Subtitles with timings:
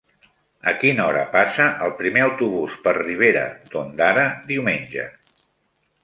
[0.69, 3.43] A quina hora passa el primer autobús per Ribera
[3.75, 5.05] d'Ondara diumenge?